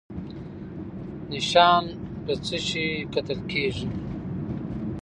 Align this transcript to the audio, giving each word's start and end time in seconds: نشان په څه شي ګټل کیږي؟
نشان 1.33 1.83
په 2.23 2.33
څه 2.45 2.57
شي 2.67 2.87
ګټل 3.13 3.39
کیږي؟ 3.51 3.87